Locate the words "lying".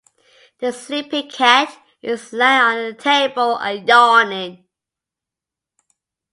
2.33-2.61